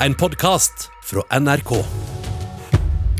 [0.00, 1.70] en podkast fra NRK.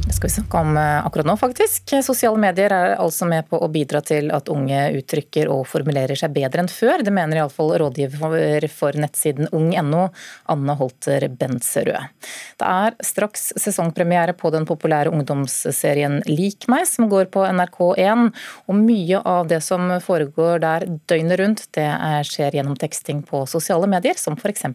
[0.06, 1.94] Det skal vi snakke om eh, akkurat nå, faktisk.
[2.04, 6.34] Sosiale medier er altså med på å bidra til at unge uttrykker og formulerer seg
[6.36, 7.02] bedre enn før.
[7.02, 10.04] Det mener iallfall rådgiver for nettsiden ung.no,
[10.52, 12.12] Anne Holter Benserød.
[12.60, 18.28] Det er straks sesongpremiere på den populære ungdomsserien Lik meg, som går på NRK1.
[18.68, 21.90] Og mye av det som foregår der døgnet rundt, det
[22.30, 24.68] skjer gjennom teksting på sosiale medier, som f.eks.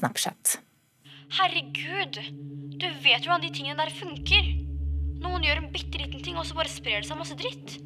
[0.00, 0.58] Snapchat.
[1.32, 2.18] Herregud,
[2.76, 4.48] du vet jo hvordan de tingene der funker.
[5.22, 7.78] Noen gjør en bitte liten ting, og så bare sprer det seg masse dritt.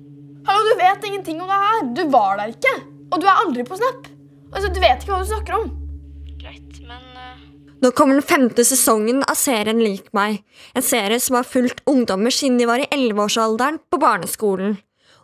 [0.48, 1.84] Hallo, du vet ingenting om det her.
[1.95, 2.72] Du var der ikke.
[3.12, 4.09] Og du er aldri på Snap.
[4.50, 5.69] Altså, Du vet ikke hva du snakker om.
[6.41, 7.45] Greit, men uh...
[7.84, 10.41] Nå kommer den femte sesongen av serien Lik meg.
[10.74, 14.74] En serie som har fulgt ungdommer siden de var i 11-årsalderen på barneskolen.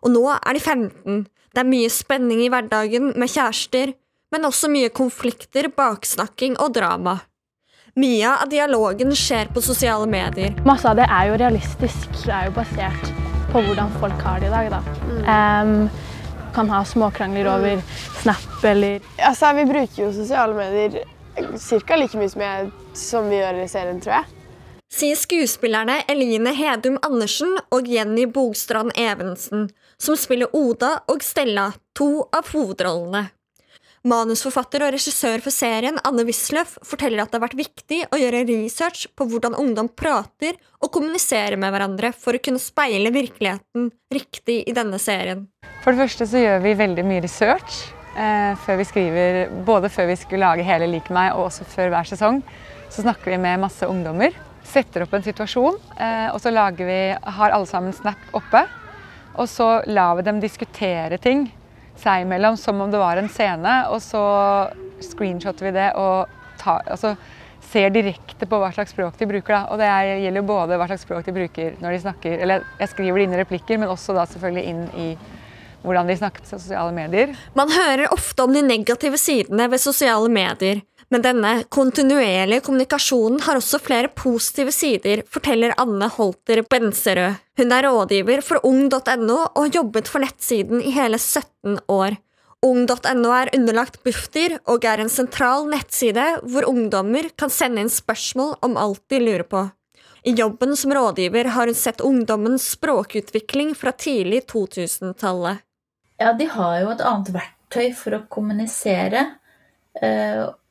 [0.06, 1.24] Og nå er de 15.
[1.26, 3.96] Det er mye spenning i hverdagen med kjærester,
[4.30, 7.18] men også mye konflikter, baksnakking og drama.
[7.94, 10.54] Mye av dialogen skjer på sosiale medier.
[10.64, 12.06] Masse av det er jo realistisk.
[12.22, 13.10] Det er jo basert
[13.52, 14.70] på hvordan folk har det i dag.
[14.72, 14.78] Da.
[15.10, 15.18] Mm.
[15.28, 16.22] Um,
[16.56, 17.82] kan ha småkrangler over
[18.22, 21.04] Snap eller Altså, Vi bruker jo sosiale medier
[21.36, 21.96] ca.
[21.96, 24.40] like mye som, jeg, som vi gjør i serien, tror jeg.
[24.92, 29.68] Sier skuespillerne Eline Hedum Andersen og Jenny Bogstrand Evensen,
[30.00, 33.26] som spiller Oda og Stella, to av hovedrollene.
[34.02, 38.40] Manusforfatter og regissør for serien, Anne Wisløff, forteller at det har vært viktig å gjøre
[38.48, 44.58] research på hvordan ungdom prater og kommuniserer med hverandre for å kunne speile virkeligheten riktig
[44.66, 45.46] i denne serien.
[45.84, 47.78] For det første så gjør vi veldig mye research
[48.18, 51.94] eh, før vi skriver, både før vi skulle lage hele Lik meg og også før
[51.94, 52.42] hver sesong.
[52.90, 54.34] Så snakker vi med masse ungdommer,
[54.66, 56.50] setter opp en situasjon, eh, og så
[56.82, 57.00] vi,
[57.38, 58.66] har alle sammen Snap oppe.
[59.38, 61.52] Og så lar vi dem diskutere ting
[62.00, 64.22] seg imellom som om det var en scene, og så
[65.02, 67.14] screenshotter vi det og tar, altså,
[67.72, 69.54] ser direkte på hva slags språk de bruker.
[69.54, 69.62] Da.
[69.72, 69.90] Og det
[70.22, 73.28] gjelder jo både hva slags språk de bruker når de snakker Eller jeg skriver det
[73.28, 75.08] inn i replikker, men også da selvfølgelig inn i
[75.82, 77.32] hvordan de snakker på sosiale medier.
[77.58, 80.82] Man hører ofte om de negative sidene ved sosiale medier.
[81.12, 87.36] Men denne kontinuerlige kommunikasjonen har også flere positive sider, forteller Anne Holter Benserød.
[87.60, 92.16] Hun er rådgiver for ung.no og har jobbet for nettsiden i hele 17 år.
[92.64, 98.56] Ung.no er underlagt Bufdir og er en sentral nettside hvor ungdommer kan sende inn spørsmål
[98.64, 99.66] om alt de lurer på.
[100.24, 105.60] I jobben som rådgiver har hun sett ungdommens språkutvikling fra tidlig 2000-tallet.
[106.22, 109.26] Ja, de har jo et annet verktøy for å kommunisere.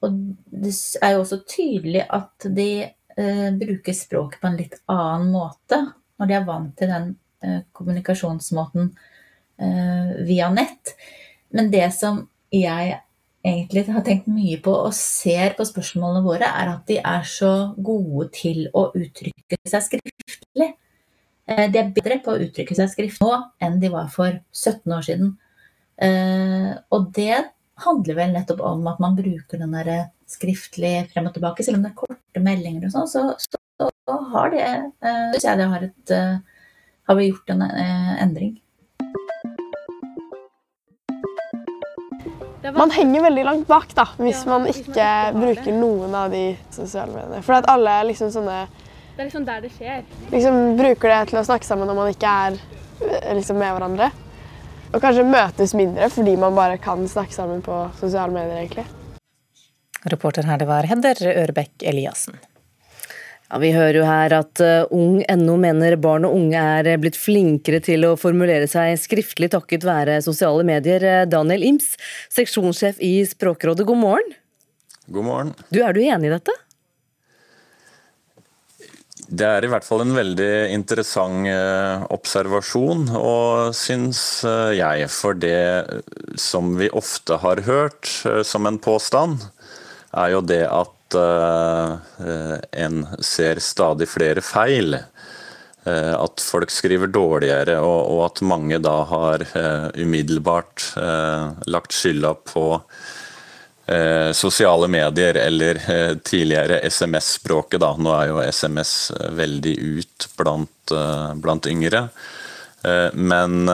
[0.01, 4.77] Eh, og det er jo også tydelig at de eh, bruker språket på en litt
[4.91, 5.83] annen måte
[6.19, 8.93] når de er vant til den eh, kommunikasjonsmåten
[10.25, 10.95] via nett.
[11.53, 12.15] Men det som
[12.49, 12.95] jeg
[13.45, 17.51] egentlig har tenkt mye på og ser på spørsmålene våre, er at de er så
[17.77, 20.69] gode til å uttrykke seg skriftlig.
[21.45, 25.05] De er bedre på å uttrykke seg skriftlig nå enn de var for 17 år
[25.05, 25.29] siden.
[26.89, 27.37] Og det
[27.85, 29.91] handler vel nettopp om at man bruker den der
[30.29, 31.65] skriftlig frem og tilbake.
[31.65, 34.65] Selv om det er korte meldinger og sånn, så, så, så, har det
[35.03, 36.67] uh, Syns jeg det har, et, uh,
[37.09, 38.59] har vi gjort en uh, endring.
[42.71, 45.05] Man henger veldig langt bak da, hvis man ikke
[45.35, 47.41] bruker noen av de sosiale mediene.
[47.43, 50.03] For at alle er liksom sånne Det er liksom der det skjer.
[50.31, 52.59] Liksom Bruker det til å snakke sammen når man ikke er
[53.35, 54.11] liksom, med hverandre.
[54.91, 58.57] Og kanskje møtes mindre fordi man bare kan snakke sammen på sosiale medier.
[58.59, 58.85] egentlig.
[60.11, 62.35] Reporter her det var Hedder Ørbekk Eliassen.
[63.51, 67.81] Ja, Vi hører jo her at uh, Ung.no mener barn og unge er blitt flinkere
[67.83, 71.03] til å formulere seg skriftlig takket være sosiale medier.
[71.03, 71.93] Eh, Daniel Ims,
[72.31, 74.35] seksjonssjef i Språkrådet, god morgen.
[75.11, 75.53] God morgen.
[75.69, 76.55] Du, Er du enig i dette?
[79.31, 85.07] Det er i hvert fall en veldig interessant eh, observasjon, og syns eh, jeg.
[85.13, 89.45] For det som vi ofte har hørt eh, som en påstand,
[90.11, 94.95] er jo det at en ser stadig flere feil.
[95.83, 99.43] At folk skriver dårligere, og at mange da har
[99.99, 100.85] umiddelbart
[101.67, 102.63] lagt skylda på
[103.91, 107.83] eh, sosiale medier eller eh, tidligere SMS-språket.
[107.97, 110.95] Nå er jo SMS eh, veldig ut blant,
[111.41, 112.07] blant yngre.
[113.13, 113.69] Men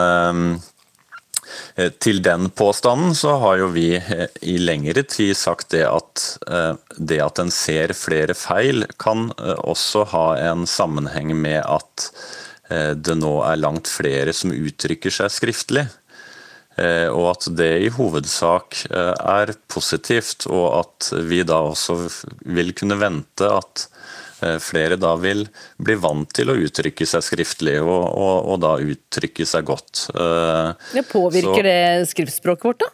[2.03, 6.25] til den påstanden så har jo vi i lengre tid sagt det at
[6.99, 12.09] det at en ser flere feil, kan også ha en sammenheng med at
[12.99, 15.87] det nå er langt flere som uttrykker seg skriftlig.
[16.77, 21.95] Og at det i hovedsak er positivt, og at vi da også
[22.45, 23.87] vil kunne vente at
[24.61, 25.47] flere da vil
[25.81, 30.03] bli vant til å uttrykke seg skriftlig, og, og, og da uttrykke seg godt.
[30.93, 32.93] Det påvirker Så, det skriftspråket vårt, da?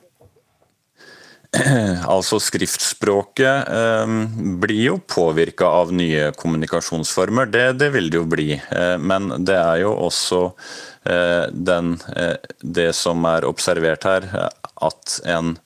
[2.14, 4.14] Altså Skriftspråket eh,
[4.62, 8.50] blir jo påvirka av nye kommunikasjonsformer, det, det, vil det jo bli.
[8.58, 10.72] Eh, men det er jo også eh,
[11.04, 14.28] den, eh, det som er observert her,
[14.76, 15.58] at en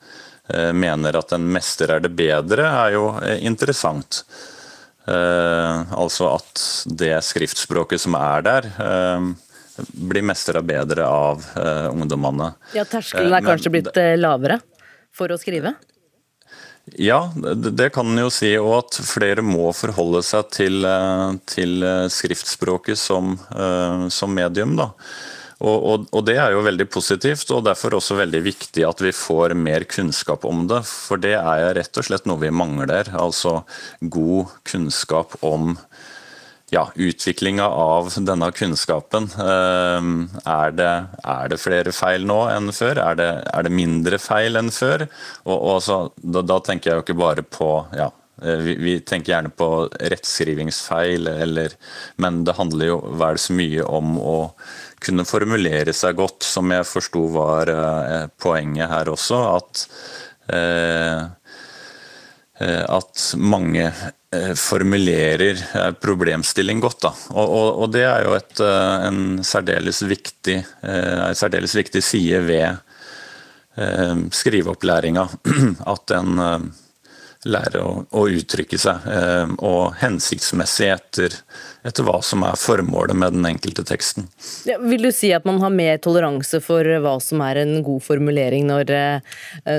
[0.48, 4.24] eh, mener at en mester er det bedre, er jo eh, interessant.
[5.08, 6.62] altså at
[7.00, 8.66] det skriftspråket som er der,
[9.96, 11.46] blir mestra bedre av
[11.94, 12.50] ungdommene.
[12.76, 14.58] Ja, Terskelen er kanskje blitt lavere?
[15.18, 15.74] for å skrive?
[16.96, 18.52] Ja, det kan en jo si.
[18.60, 24.76] Og at flere må forholde seg til, eh, til eh, skriftspråket som, eh, som medium.
[24.76, 24.92] da.
[25.58, 29.10] Og, og, og, Det er jo veldig positivt, og derfor også veldig viktig at vi
[29.10, 30.84] får mer kunnskap om det.
[30.86, 33.10] For det er rett og slett noe vi mangler.
[33.18, 33.64] Altså
[34.00, 35.74] god kunnskap om
[36.70, 39.30] ja, utviklinga av denne kunnskapen.
[39.40, 40.92] Ehm, er det,
[41.24, 43.00] er det, flere feil nå enn før?
[43.02, 45.06] Er det, er det mindre feil enn før?
[45.46, 48.10] Og, og så, da, da, tenker jeg jo ikke bare på ja,
[48.42, 49.70] eh, vi, vi, tenker gjerne på
[50.12, 51.78] rettskrivingsfeil, eller,
[52.20, 54.38] men det handler jo vel så mye om å
[55.00, 59.42] kunne formulere seg godt, som jeg forsto var eh, poenget her også.
[59.56, 59.88] At
[60.52, 61.26] eh,
[62.58, 63.86] eh at mange
[64.36, 67.00] formulerer eh, problemstilling godt.
[67.06, 67.12] Da.
[67.32, 72.42] Og, og, og det er jo et, eh, en særdeles viktig, en særdeles viktig side
[72.48, 72.84] ved
[74.34, 75.22] skriveopplæringa.
[75.94, 76.40] At en
[77.46, 79.04] lærer å, å uttrykke seg,
[79.62, 81.36] og hensiktsmessig etter,
[81.86, 84.26] etter, hva som er formålet med den enkelte teksten.
[84.66, 88.02] Ja, vil du si at man har mer toleranse for hva som er en god
[88.02, 88.90] formulering, når,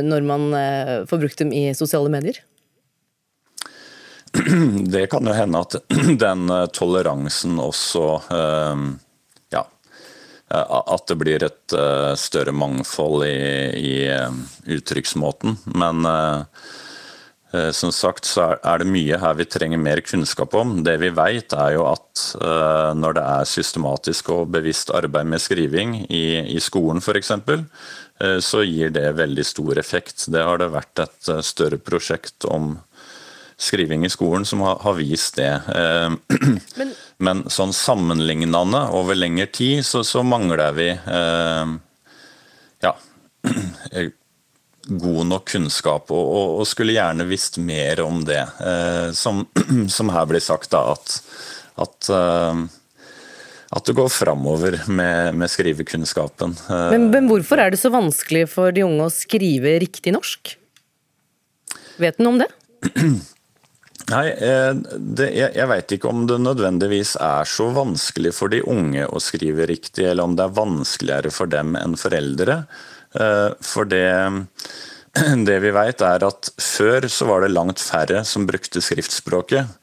[0.08, 0.48] når man
[1.12, 2.40] får brukt dem i sosiale medier?
[4.94, 5.76] det kan jo hende at
[6.26, 8.84] den eh, toleransen også eh,
[9.56, 9.64] ja,
[10.54, 11.78] eh, at det blir et
[12.20, 13.40] større mangfold i,
[13.78, 15.58] i uttrykksmåten.
[15.78, 16.08] Men
[17.74, 20.76] som sagt så er det mye her vi trenger mer kunnskap om.
[20.86, 22.26] Det vi vet er jo at
[22.98, 27.32] når det er systematisk og bevisst arbeid med skriving i, i skolen f.eks.,
[28.46, 30.28] så gir det veldig stor effekt.
[30.30, 32.76] Det har det vært et større prosjekt om
[33.60, 35.52] skriving i skolen som har, har vist det.
[35.76, 36.10] Eh,
[36.80, 41.74] men, Men, sånn sammenlignende over lengre tid, så, så mangler vi eh,
[42.86, 42.94] ja,
[44.88, 48.42] god nok kunnskap, og, og, og, skulle gjerne visst mer om det.
[48.64, 49.44] Eh, som,
[49.96, 51.20] som, her blir sagt, da, at,
[51.84, 52.68] at eh,
[53.70, 56.56] at det går framover med, med skrivekunnskapen.
[56.72, 60.56] Eh, men, men, hvorfor er det så vanskelig for de unge å skrive riktig norsk?
[62.02, 62.50] Vet du noe om det?
[64.10, 68.62] Nei, eh, det, jeg, jeg veit ikke om det nødvendigvis er så vanskelig for de
[68.66, 72.64] unge å skrive riktig, eller om det er vanskeligere for dem enn foreldre.
[73.14, 74.10] Eh, for det,
[75.50, 79.78] det vi veit er at før så var det langt færre som brukte skriftspråket.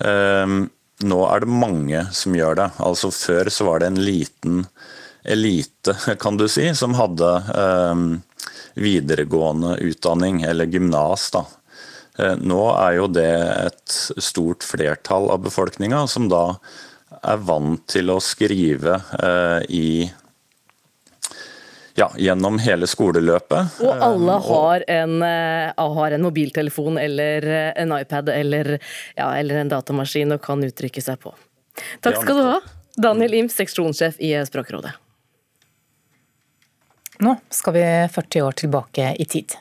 [0.00, 0.56] Eh,
[0.98, 2.70] nå er det mange som gjør det.
[2.82, 4.64] Altså Før så var det en liten
[5.28, 5.92] elite,
[6.22, 7.34] kan du si, som hadde
[8.78, 11.44] videregående utdanning, eller gymnas, da.
[12.18, 13.30] Eh, nå er jo det
[13.68, 16.58] et stort flertall av befolkninga som da
[17.22, 19.88] er vant til å skrive eh, i
[21.98, 23.78] ja, gjennom hele skoleløpet.
[23.86, 25.14] Og alle eh, har en,
[25.98, 28.76] har en mobiltelefon eller en iPad eller,
[29.14, 31.34] ja, eller, en datamaskin og kan uttrykke seg på.
[32.02, 32.58] Takk skal du ha,
[32.98, 34.96] Daniel Ims, seksjonssjef i Språkrådet.
[37.22, 39.54] Nå skal vi 40 år tilbake i tid.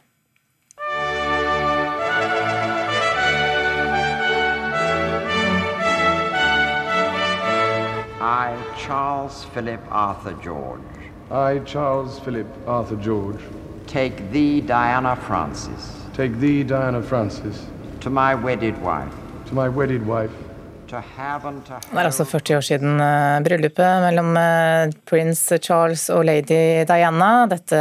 [8.88, 10.80] Charles Philip Arthur George.
[11.30, 13.42] I, Charles Philip Arthur George.
[13.86, 15.94] Take thee, Diana Francis.
[16.14, 17.68] Take thee, Diana Francis.
[18.00, 19.14] To my wedded wife.
[19.48, 20.32] To my wedded wife.
[20.88, 27.32] Det er altså 40 år siden eh, bryllupet mellom eh, prins Charles og lady Diana.
[27.52, 27.80] Dette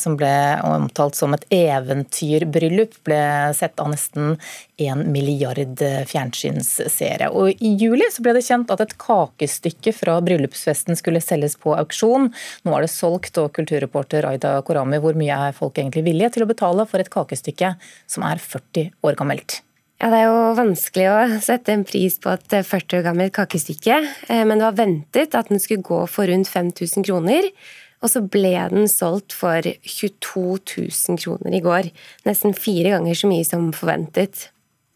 [0.00, 0.32] som ble
[0.66, 3.20] omtalt som et eventyrbryllup, ble
[3.56, 4.34] sett av nesten
[4.78, 7.30] en milliard fjernsynsseere.
[7.34, 11.76] Og I juli så ble det kjent at et kakestykke fra bryllupsfesten skulle selges på
[11.78, 12.30] auksjon.
[12.66, 16.46] Nå er det solgt, og kulturreporter Aida Korami, hvor mye er folk egentlig villige til
[16.46, 17.74] å betale for et kakestykke
[18.10, 19.62] som er 40 år gammelt?
[19.98, 23.96] Ja, Det er jo vanskelig å sette en pris på et 40 år gammelt kakestykke,
[24.28, 27.50] eh, men det var ventet at den skulle gå for rundt 5000 kroner.
[27.98, 31.90] Og så ble den solgt for 22 000 kroner i går.
[32.28, 34.52] Nesten fire ganger så mye som forventet.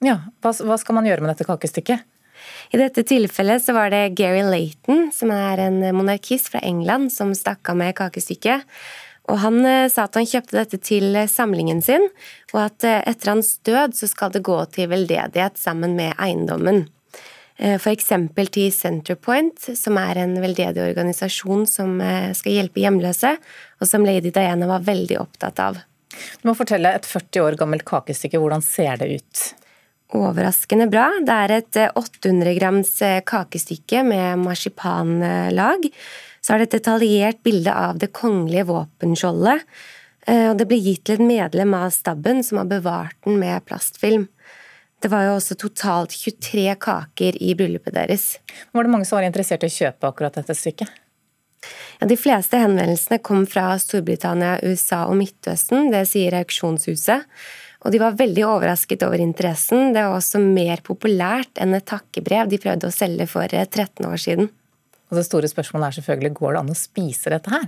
[0.06, 2.06] Ja, hva, hva skal man gjøre med dette kakestykket?
[2.70, 7.34] I dette tilfellet så var det Gary Layton, som er en monarkist fra England, som
[7.34, 8.70] stakk av med kakestykket.
[9.30, 12.08] Og Han eh, sa at han kjøpte dette til samlingen sin,
[12.52, 16.84] og at eh, etter hans død så skal det gå til veldedighet sammen med eiendommen.
[17.58, 18.10] Eh, F.eks.
[18.50, 21.96] til Centerpoint, som er en veldedig organisasjon som
[22.34, 23.36] skal hjelpe hjemløse,
[23.78, 25.82] og som lady Diana var veldig opptatt av.
[26.42, 29.44] Du må fortelle et 40 år gammelt kakestykke, hvordan ser det ut?
[30.16, 31.08] overraskende bra.
[31.24, 35.88] Det er et 800 eh, grams eh, kakestykke med marsipanlag.
[36.42, 39.62] Så er det et detaljert bilde av det kongelige våpenskjoldet.
[40.26, 43.62] Eh, og det ble gitt til et medlem av stabben som har bevart den med
[43.68, 44.26] plastfilm.
[45.02, 48.36] Det var jo også totalt 23 kaker i bryllupet deres.
[48.70, 51.00] Var det mange som var interessert i å kjøpe akkurat dette stykket?
[51.98, 55.90] Ja, de fleste henvendelsene kom fra Storbritannia, USA og Midtøsten.
[55.94, 57.26] Det sier auksjonshuset.
[57.82, 59.90] Og de var veldig overrasket over interessen.
[59.94, 64.10] Det var også mer populært enn et takkebrev de prøvde å selge for 13 eh,
[64.10, 64.50] år siden.
[65.12, 67.66] Og det store spørsmålet er selvfølgelig går det an å spise dette her?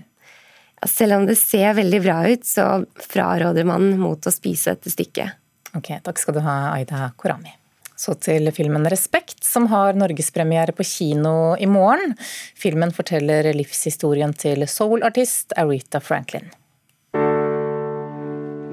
[0.81, 2.65] Ja, selv om det ser veldig bra ut, så
[3.05, 5.37] fraråder man mot å spise dette stykket.
[5.77, 7.53] Ok, takk skal du ha, Aida Korami.
[8.01, 12.17] Så til filmen Respekt, som har norgespremiere på kino i morgen.
[12.57, 16.49] Filmen forteller livshistorien til soul-artist Aretha Franklin.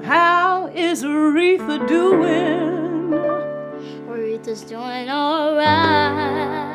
[0.08, 3.12] How is Aretha doing?
[4.08, 6.71] Aretha's doing alright.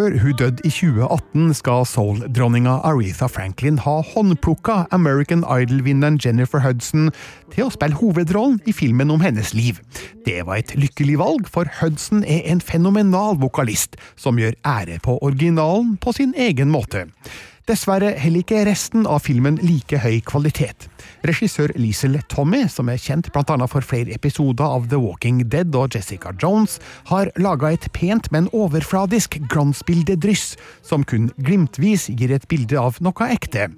[0.00, 7.10] Før hun døde i 2018, skal soul-dronninga Aretha Franklin ha håndplukka American Idol-vinneren Jennifer Hudson
[7.52, 9.76] til å spille hovedrollen i filmen om hennes liv.
[10.24, 15.18] Det var et lykkelig valg, for Hudson er en fenomenal vokalist som gjør ære på
[15.20, 17.04] originalen på sin egen måte.
[17.70, 20.88] Dessverre heller ikke resten av filmen like høy kvalitet.
[21.22, 23.66] Regissør Liesel Tommy, som er kjent bl.a.
[23.70, 26.80] for flere episoder av The Walking Dead og Jessica Jones,
[27.12, 33.30] har laga et pent, men overfladisk glansbildedryss, som kun glimtvis gir et bilde av noe
[33.30, 33.68] ekte.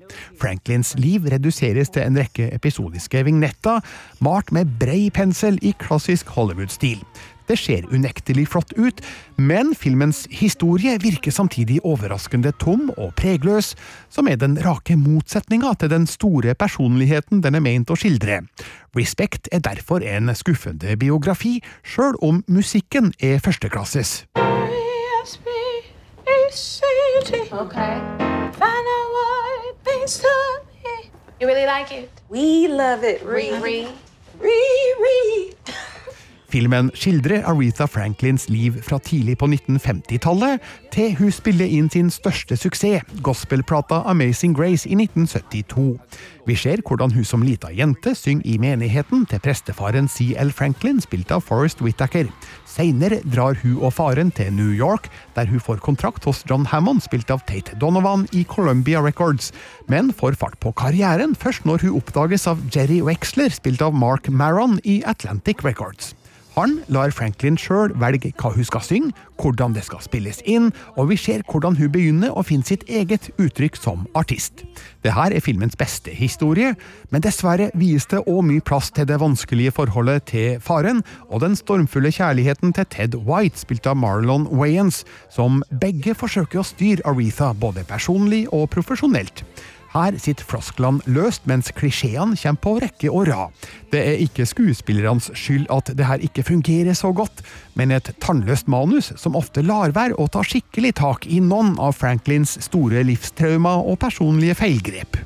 [0.40, 3.84] Franklins liv reduseres til en rekke episodiske vignetter,
[4.24, 7.04] malt med brei pensel i klassisk Hollywood-stil.
[7.48, 9.02] Det ser unektelig flott ut,
[9.36, 13.74] men filmens historie virker samtidig overraskende tom og pregløs,
[14.12, 18.42] som er den rake motsetninga til den store personligheten den er meint å skildre.
[18.96, 24.22] Respect er derfor en skuffende biografi, sjøl om musikken er førsteklasses.
[27.52, 27.94] Okay.
[28.58, 29.12] Find out
[29.68, 30.28] it means to
[30.84, 31.10] me.
[31.40, 32.10] You really like it?
[32.28, 33.22] We love it.
[33.22, 33.88] Riri.
[34.40, 35.54] Riri.
[36.52, 40.60] Filmen skildrer Aretha Franklins liv fra tidlig på 1950-tallet
[40.92, 45.96] til hun spiller inn sin største suksess, gospelplata Amazing Grace i 1972.
[46.44, 51.32] Vi ser hvordan hun som lita jente synger i menigheten til prestefaren CL Franklin, spilt
[51.32, 52.28] av Forrest Whittaker.
[52.68, 57.00] Seinere drar hun og faren til New York, der hun får kontrakt hos John Hammond,
[57.06, 59.54] spilt av Tate Donovan i Columbia Records,
[59.88, 64.28] men får fart på karrieren først når hun oppdages av Jerry Wexler, spilt av Mark
[64.28, 66.12] Maron i Atlantic Records.
[66.52, 70.68] Han lar Franklin sjøl velge hva hun skal synge, hvordan det skal spilles inn,
[71.00, 74.60] og vi ser hvordan hun begynner å finne sitt eget uttrykk som artist.
[75.02, 76.74] Dette er filmens beste historie,
[77.10, 81.00] men dessverre vies det òg mye plass til det vanskelige forholdet til faren,
[81.32, 86.68] og den stormfulle kjærligheten til Ted White, spilt av Marlon Wayans, som begge forsøker å
[86.68, 89.46] styre Aretha både personlig og profesjonelt.
[89.92, 93.66] Her sitter flosklene løst, mens klisjeene kommer på rekke og rad.
[93.92, 97.44] Det er ikke skuespillernes skyld at det her ikke fungerer så godt,
[97.76, 101.98] men et tannløst manus som ofte lar være å ta skikkelig tak i noen av
[102.00, 105.20] Franklins store livstraumer og personlige feilgrep.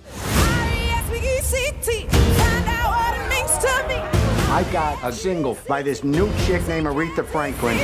[4.56, 7.76] I got a single by this new chick named Aretha Franklin.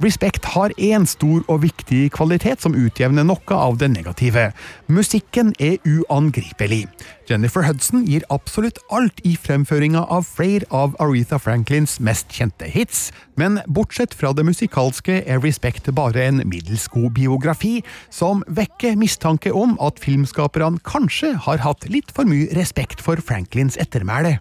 [0.00, 4.48] Respect har én stor og viktig kvalitet som utjevner noe av det negative.
[4.88, 6.86] Musikken er uangripelig.
[7.28, 13.10] Jennifer Hudson gir absolutt alt i fremføringa av flere av Aretha Franklins mest kjente hits,
[13.36, 17.80] men bortsett fra det musikalske er Respect bare en middels god biografi,
[18.10, 23.78] som vekker mistanke om at filmskaperne kanskje har hatt litt for mye respekt for Franklins
[23.80, 24.38] ettermæle.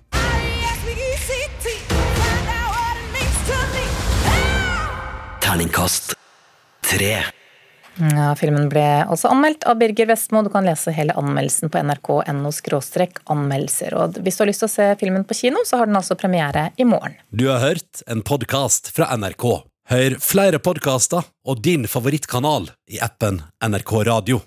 [5.51, 6.13] Terningkast
[6.88, 7.25] tre.
[8.00, 10.46] Ja, filmen ble også anmeldt av Birger Vestmo.
[10.46, 12.53] Du kan lese hele anmeldelsen på nrk.no
[13.36, 13.98] anmeldelser.
[14.00, 16.15] Og hvis du har lyst til å se filmen på kino, så har den altså
[16.15, 17.17] premiere i morgen.
[17.36, 19.46] Du har hørt en podkast fra NRK.
[19.91, 24.39] Hør flere podkaster og din favorittkanal i appen NRK Radio.